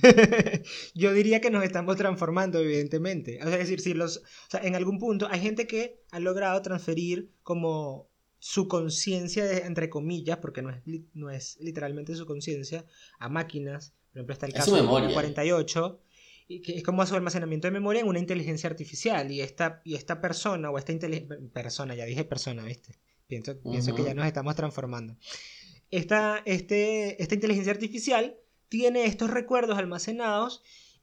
[0.93, 3.39] yo diría que nos estamos transformando, evidentemente.
[3.41, 6.19] O sea, es decir, si los, o sea, en algún punto hay gente que ha
[6.19, 8.11] logrado transferir como
[8.45, 10.77] su conciencia, entre comillas, porque no es,
[11.15, 12.85] no es literalmente su conciencia,
[13.17, 13.95] a máquinas.
[14.11, 15.11] Por ejemplo, está el caso de memoria.
[15.11, 15.99] 48,
[16.47, 19.31] y que es como su almacenamiento de memoria en una inteligencia artificial.
[19.31, 21.39] Y esta, y esta persona, o esta inteligencia...
[21.51, 22.99] Persona, ya dije persona, ¿viste?
[23.25, 25.17] Pienso, pienso que ya nos estamos transformando.
[25.89, 28.37] Esta, este, esta inteligencia artificial
[28.69, 30.61] tiene estos recuerdos almacenados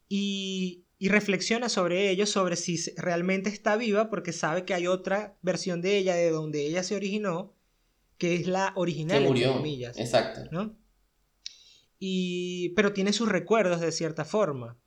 [0.09, 5.37] y, y reflexiona sobre ellos, sobre si realmente está viva, porque sabe que hay otra
[5.43, 7.57] versión de ella, de donde ella se originó,
[8.19, 9.53] que es la Que original, entre murió.
[9.55, 9.99] comillas.
[9.99, 10.43] Exacto.
[10.53, 10.77] ¿no?
[11.99, 14.79] Y, pero tiene sus recuerdos de cierta forma,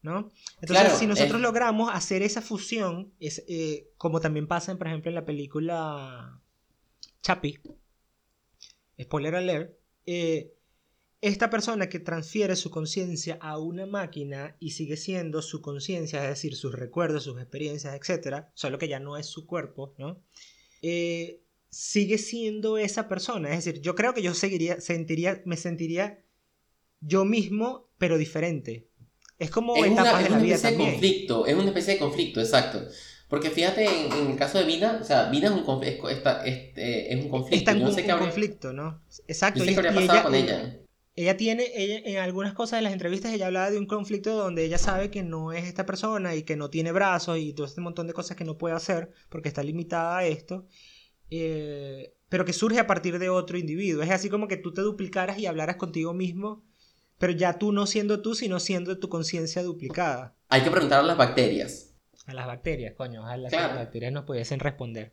[0.00, 0.32] ¿no?
[0.62, 4.86] Entonces, Claro, si nosotros es- logramos hacer esa fusión, es, eh, como también pasa, por
[4.86, 6.40] ejemplo, en la película
[7.22, 7.60] Chappie,
[8.98, 9.72] spoiler alert,
[10.06, 10.54] eh,
[11.28, 16.28] esta persona que transfiere su conciencia a una máquina y sigue siendo su conciencia, es
[16.30, 20.22] decir, sus recuerdos, sus experiencias, etc., solo que ya no es su cuerpo, ¿no?
[20.82, 23.50] Eh, sigue siendo esa persona.
[23.54, 26.22] Es decir, yo creo que yo seguiría, sentiría, me sentiría
[27.00, 28.88] yo mismo, pero diferente.
[29.38, 30.92] Es como Es etapas una, de es la una vida especie de también.
[31.00, 32.82] conflicto, es una especie de conflicto, exacto.
[33.28, 35.96] Porque fíjate, en, en el caso de Vina, o sea, Vina es un, conf- es,
[35.96, 37.56] es, eh, es un conflicto.
[37.56, 39.02] Está en Yo no un, sé un qué habría, conflicto, ¿no?
[39.26, 39.58] Exacto.
[39.60, 40.80] yo sé y- qué habría y pasado ella- con ella-
[41.14, 41.36] ella.
[41.36, 44.78] Tiene, ella, en algunas cosas de las entrevistas, ella hablaba de un conflicto donde ella
[44.78, 48.06] sabe que no es esta persona y que no tiene brazos y todo este montón
[48.06, 50.66] de cosas que no puede hacer porque está limitada a esto,
[51.30, 54.02] eh, pero que surge a partir de otro individuo.
[54.02, 56.64] Es así como que tú te duplicaras y hablaras contigo mismo,
[57.18, 60.36] pero ya tú no siendo tú, sino siendo tu conciencia duplicada.
[60.48, 61.94] Hay que preguntar a las bacterias.
[62.26, 63.68] A las bacterias, coño, ojalá Claro.
[63.68, 65.12] las bacterias nos pudiesen responder.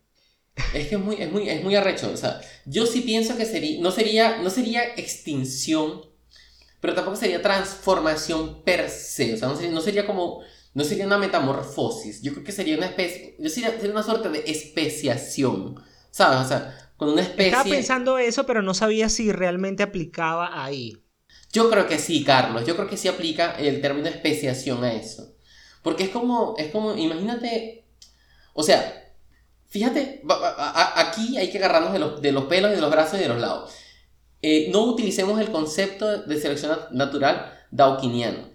[0.73, 2.11] Es que es muy, es muy, es muy arrecho.
[2.13, 6.01] O sea, yo sí pienso que sería, no sería, no sería extinción,
[6.79, 9.33] pero tampoco sería transformación per se.
[9.33, 10.41] O sea, no sería, no sería como,
[10.73, 12.21] no sería una metamorfosis.
[12.21, 15.81] Yo creo que sería una especie, yo sería, sería una suerte de especiación.
[16.09, 16.39] ¿Sabes?
[16.39, 17.47] O sea, con una especie.
[17.47, 20.97] Estaba pensando eso, pero no sabía si realmente aplicaba ahí.
[21.53, 22.65] Yo creo que sí, Carlos.
[22.65, 25.35] Yo creo que sí aplica el término especiación a eso.
[25.83, 27.85] Porque es como, es como, imagínate,
[28.53, 29.00] o sea,
[29.71, 30.21] fíjate,
[30.95, 33.71] aquí hay que agarrarnos de los, pelos de los brazos y de los lados.
[34.43, 38.49] Eh, no utilicemos el concepto de selección nat- natural dawkiniano,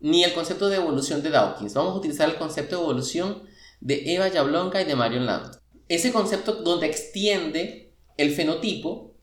[0.00, 1.74] ni el concepto de evolución de Dawkins.
[1.74, 3.42] Vamos a utilizar el concepto de evolución
[3.80, 5.56] de Eva Jablonka y de Marion Land.
[5.88, 9.14] Ese concepto donde extiende el fenotipo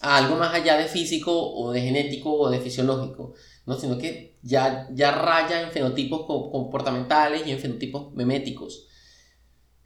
[0.00, 3.34] a algo más allá de físico o de genético o de fisiológico,
[3.66, 3.78] ¿no?
[3.78, 8.87] sino que ya, ya raya en fenotipos co- comportamentales y en fenotipos meméticos.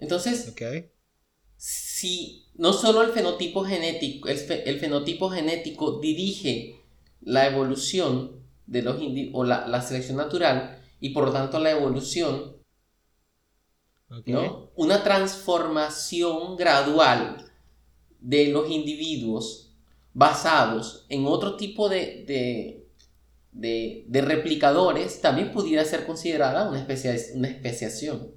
[0.03, 0.39] Entonces,
[1.57, 6.81] si no solo el fenotipo genético, el, fe- el fenotipo genético dirige
[7.23, 8.97] la evolución de los
[9.33, 12.57] o la, la selección natural y por lo tanto la evolución.
[14.27, 14.71] ¿no?
[14.77, 17.37] Una transformación gradual
[18.21, 19.75] de los individuos
[20.15, 22.89] basados en otro tipo de, de,
[23.53, 28.33] de- de replicadores también pudiera ser considerada una, especia- una especiación.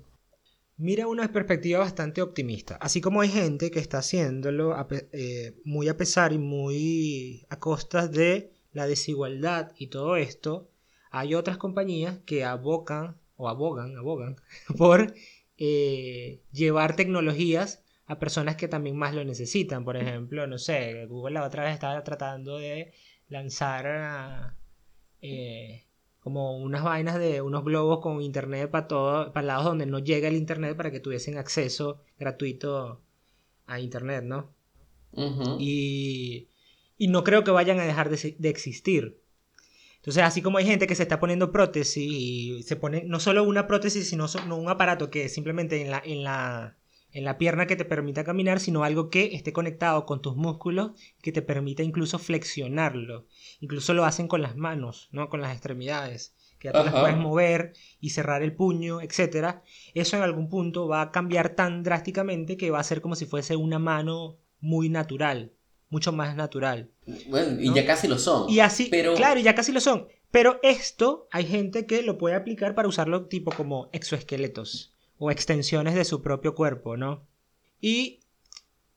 [0.78, 2.76] Mira una perspectiva bastante optimista.
[2.76, 4.76] Así como hay gente que está haciéndolo
[5.14, 10.70] eh, muy a pesar y muy a costas de la desigualdad y todo esto,
[11.12, 14.36] hay otras compañías que abocan o abogan, abogan
[14.78, 15.14] por
[15.58, 19.86] eh, llevar tecnologías a personas que también más lo necesitan.
[19.86, 22.94] Por ejemplo, no sé, Google la otra vez estaba tratando de
[23.30, 24.58] lanzar
[25.22, 25.85] eh,
[26.26, 30.28] como unas vainas de unos globos con internet para todo, para lados donde no llega
[30.30, 33.02] el internet para que tuviesen acceso gratuito
[33.68, 34.54] a internet, ¿no?
[35.60, 36.48] Y,
[36.98, 39.20] y no creo que vayan a dejar de, de existir.
[39.98, 43.44] Entonces, así como hay gente que se está poniendo prótesis y se pone no solo
[43.44, 46.78] una prótesis, sino so- no un aparato que simplemente en la, en la,
[47.16, 50.92] en la pierna que te permita caminar, sino algo que esté conectado con tus músculos,
[51.22, 53.26] que te permita incluso flexionarlo.
[53.62, 55.30] Incluso lo hacen con las manos, ¿no?
[55.30, 59.64] Con las extremidades, que ya te las puedes mover y cerrar el puño, etcétera.
[59.94, 63.26] Eso en algún punto va a cambiar tan drásticamente que va a ser como si
[63.26, 65.54] fuese una mano muy natural,
[65.90, 66.92] mucho más natural.
[67.30, 68.50] Bueno, y ya casi lo son.
[68.50, 70.10] Y así, Pero- claro, ya casi lo son.
[70.32, 75.96] Pero esto hay gente que lo puede aplicar para usarlo tipo como exoesqueletos o extensiones
[75.96, 77.28] de su propio cuerpo, ¿no?
[77.80, 78.22] Y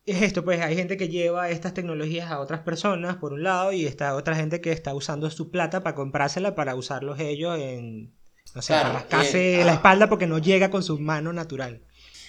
[0.04, 3.72] es esto, pues hay gente que lleva estas tecnologías a otras personas, por un lado,
[3.72, 8.14] y está otra gente que está usando su plata para comprársela para usarlos ellos en,
[8.54, 9.74] no sé, Claro, rascarse eh, la ah.
[9.74, 11.82] espalda porque no llega con su mano natural.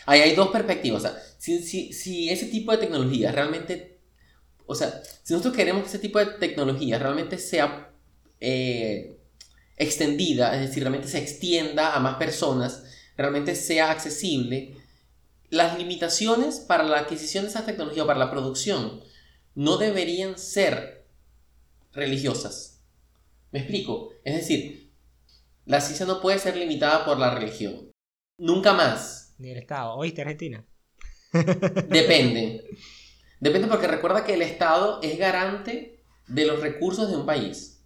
[0.05, 1.03] Ahí hay dos perspectivas.
[1.03, 3.99] O sea, si, si, si ese tipo de tecnología realmente.
[4.65, 7.91] O sea, si nosotros queremos que ese tipo de tecnología realmente sea
[8.39, 9.19] eh,
[9.77, 12.83] extendida, es decir, realmente se extienda a más personas,
[13.19, 14.75] realmente sea accesible,
[15.49, 19.01] las limitaciones para la adquisición de esa tecnología o para la producción
[19.55, 21.05] no deberían ser
[21.91, 22.81] religiosas.
[23.51, 24.11] ¿Me explico?
[24.23, 24.93] Es decir,
[25.65, 27.91] la ciencia no puede ser limitada por la religión.
[28.37, 29.35] Nunca más.
[29.37, 29.95] Ni el Estado.
[29.95, 30.65] ¿Oíste, Argentina?
[31.33, 32.69] Depende.
[33.41, 37.83] Depende porque recuerda que el Estado es garante de los recursos de un país.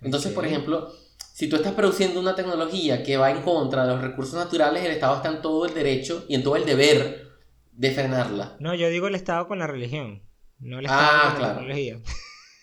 [0.00, 0.94] Entonces, por ejemplo,
[1.32, 4.92] si tú estás produciendo una tecnología que va en contra de los recursos naturales, el
[4.92, 7.28] Estado está en todo el derecho y en todo el deber
[7.72, 8.56] de frenarla.
[8.60, 10.22] No, yo digo el Estado con la religión,
[10.58, 11.54] no el Ah, Estado con claro.
[11.54, 11.98] la tecnología.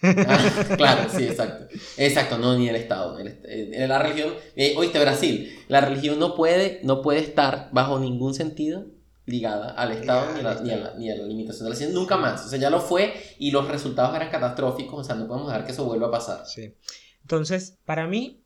[0.02, 1.66] Ah, claro, sí, exacto.
[1.98, 3.18] Exacto, no ni el Estado.
[3.20, 7.70] El est- eh, la religión, eh, oíste, Brasil, la religión no puede, no puede estar
[7.74, 8.86] bajo ningún sentido
[9.26, 11.76] ligada al Estado ni a, la, ni, a la, ni a la limitación de la
[11.76, 12.46] ciencia, nunca más.
[12.46, 15.66] O sea, ya lo fue y los resultados eran catastróficos, o sea, no podemos dejar
[15.66, 16.46] que eso vuelva a pasar.
[16.46, 16.74] Sí.
[17.22, 18.39] Entonces, para mí,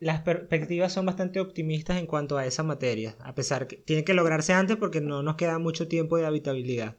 [0.00, 4.14] las perspectivas son bastante optimistas en cuanto a esa materia, a pesar que tiene que
[4.14, 6.96] lograrse antes porque no nos queda mucho tiempo de habitabilidad.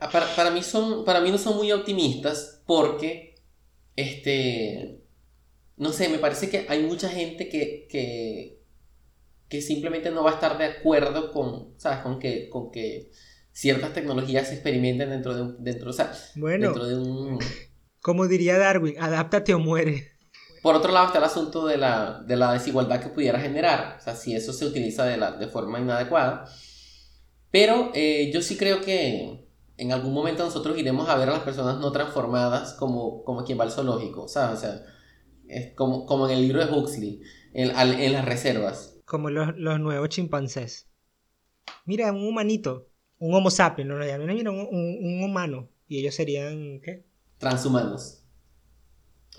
[0.00, 3.34] Ah, Para, para mí son, para mí no son muy optimistas porque,
[3.96, 5.02] este,
[5.76, 8.62] no sé, me parece que hay mucha gente que, que,
[9.48, 12.00] que simplemente no va a estar de acuerdo con, ¿sabes?
[12.00, 13.10] Con que, con que
[13.52, 17.38] ciertas tecnologías se experimenten dentro de un, dentro, o sea, Bueno, dentro de un...
[18.00, 20.17] como diría Darwin, adáptate o muere.
[20.68, 24.02] Por otro lado está el asunto de la, de la desigualdad que pudiera generar, o
[24.02, 26.44] sea, si eso se utiliza de, la, de forma inadecuada.
[27.50, 29.46] Pero eh, yo sí creo que
[29.78, 33.58] en algún momento nosotros iremos a ver a las personas no transformadas como, como quien
[33.58, 34.58] va al zoológico, ¿sabes?
[34.58, 34.82] O sea,
[35.48, 37.22] es como, como en el libro de Huxley,
[37.54, 38.98] en, al- en las reservas.
[39.06, 40.90] Como los, los nuevos chimpancés.
[41.86, 45.70] Mira, un humanito, un homo sapiens, no lo llaman, mira, un, un- un humano.
[45.86, 47.06] Y ellos serían, ¿qué?
[47.38, 48.22] Transhumanos.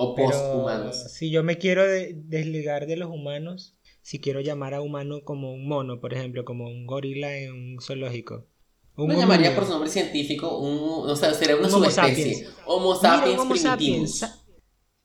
[0.01, 1.11] O posthumanos.
[1.13, 5.51] si yo me quiero de- desligar de los humanos, si quiero llamar a humano como
[5.53, 8.45] un mono, por ejemplo, como un gorila en un zoológico.
[8.95, 12.33] Un Lo llamaría por su nombre científico, un, o sea, sería una Un Homo subespecie.
[12.35, 12.55] sapiens.
[12.65, 14.45] Homo Mira, un sapiens Homo sapiens.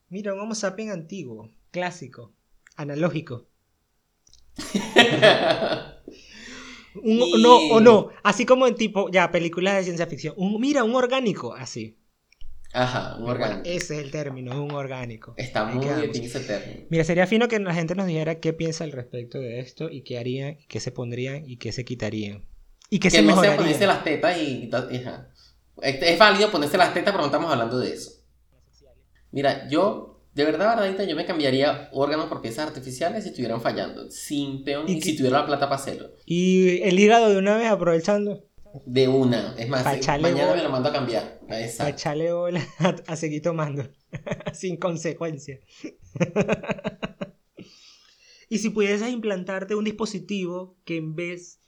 [0.09, 2.33] Mira, un Homo sapiens antiguo, clásico,
[2.77, 3.47] analógico.
[7.03, 10.35] Un- Y- No, o no, así como en tipo, ya, películas de ciencia ficción.
[10.37, 11.97] Un, mira, un orgánico, así.
[12.75, 13.61] Ajá, un orgánico.
[13.65, 15.35] Ese es el término, un orgánico.
[15.37, 16.87] Está muy bien ese término.
[16.91, 20.03] Mira, sería fino que la gente nos dijera qué piensa al respecto de esto y
[20.03, 22.45] qué harían, y qué se pondrían y qué se quitarían.
[22.91, 23.57] Y qué Que se no mejoraría.
[23.57, 24.69] ponerse las tetas y...
[24.73, 25.29] ajá.
[25.83, 28.11] Es es válido ponerse las tetas, pero no estamos hablando de eso.
[29.31, 34.11] Mira, yo de verdad, verdadita, yo me cambiaría órganos por piezas artificiales si estuvieran fallando.
[34.11, 36.11] Sin peón, ¿Y y si tuviera la plata para hacerlo.
[36.27, 38.45] Y el hígado de una vez aprovechando.
[38.87, 39.55] De una.
[39.57, 40.57] Es más, mañana bola.
[40.57, 41.41] me lo mando a cambiar.
[41.49, 41.93] Exacto.
[41.93, 43.89] echarle bola a, a seguir tomando.
[44.53, 45.61] Sin consecuencias.
[48.49, 51.61] y si pudieses implantarte un dispositivo que en vez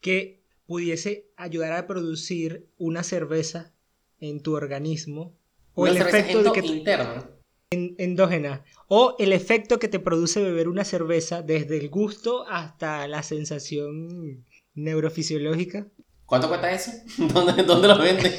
[0.00, 3.72] que pudiese ayudar a producir una cerveza
[4.20, 5.36] en tu organismo.
[5.74, 7.30] O Una el efecto de que te- interna.
[7.70, 8.64] endógena.
[8.88, 14.44] O el efecto que te produce beber una cerveza desde el gusto hasta la sensación
[14.74, 15.86] neurofisiológica.
[16.26, 16.90] ¿Cuánto cuesta eso?
[17.18, 18.32] ¿Dónde, dónde lo venden?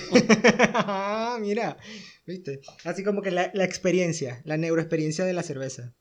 [0.74, 1.78] Ah, Mira,
[2.26, 2.60] viste.
[2.84, 5.94] Así como que la, la experiencia, la neuroexperiencia de la cerveza.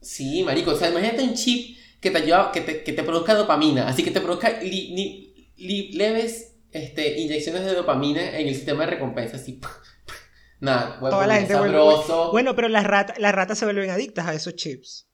[0.00, 0.72] Sí, marico.
[0.72, 3.88] O sea, imagínate un chip que te ayuda, que te, que te produzca dopamina.
[3.88, 8.84] Así que te produzca li- li- li- leves este, inyecciones de dopamina en el sistema
[8.84, 9.36] de recompensa.
[9.36, 9.60] Así.
[10.60, 12.32] Nada, Toda la gente vuelve- sabroso.
[12.32, 15.08] Bueno, pero las ratas, las ratas se vuelven adictas a esos chips.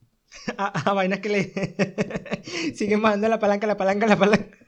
[0.57, 4.59] A, a vainas que le siguen mandando la palanca, la palanca, la palanca.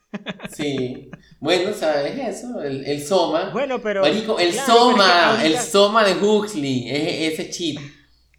[0.55, 1.11] Sí.
[1.41, 2.63] Bueno, o sea, es eso.
[2.63, 3.51] El, el Soma.
[3.53, 4.03] Bueno, pero.
[4.03, 5.31] Marico, el claro, Soma.
[5.31, 6.89] ahorita- El Soma de Huxley.
[6.91, 7.79] Es ese chip.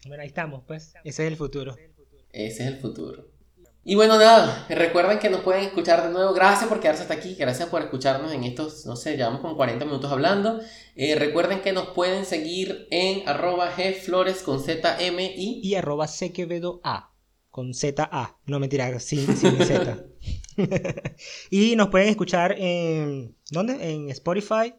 [0.06, 0.92] Bueno, ahí estamos, pues.
[1.04, 1.76] Ese es el futuro.
[2.30, 3.26] Ese es el futuro.
[3.84, 6.34] Y bueno, nada, recuerden que nos pueden escuchar de nuevo.
[6.34, 7.34] Gracias por quedarse hasta aquí.
[7.36, 10.60] Gracias por escucharnos en estos, no sé, llevamos como 40 minutos hablando.
[10.94, 15.60] Eh, recuerden que nos pueden seguir en arroba gflores con ZM y...
[15.62, 17.14] Y arroba sequevedo A.
[17.50, 18.36] Con ZA.
[18.44, 20.04] No mentira, sin, sin Z.
[21.50, 23.36] y nos pueden escuchar en.
[23.50, 23.92] ¿Dónde?
[23.92, 24.74] En Spotify,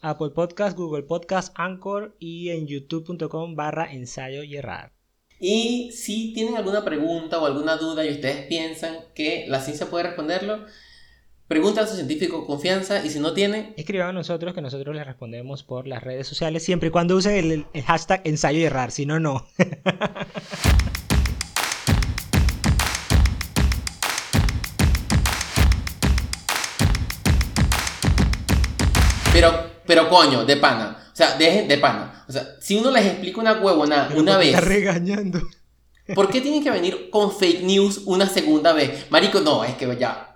[0.00, 4.92] Apple Podcast, Google Podcast, Anchor y en youtube.com barra ensayo y errar.
[5.38, 10.04] Y si tienen alguna pregunta o alguna duda y ustedes piensan que la ciencia puede
[10.04, 10.64] responderlo,
[11.46, 15.06] pregunten a su científico confianza y si no tiene, Escriban a nosotros que nosotros les
[15.06, 18.90] respondemos por las redes sociales siempre y cuando usen el, el hashtag ensayo y errar,
[18.90, 19.46] si no, no.
[29.86, 30.96] pero, coño, de pana.
[31.12, 32.24] O sea, dejen de pana.
[32.28, 34.48] O sea, si uno les explica una huevona Pero una vez...
[34.48, 35.40] Está regañando.
[36.14, 39.10] ¿Por qué tienen que venir con fake news una segunda vez?
[39.10, 40.35] Marico, no, es que ya.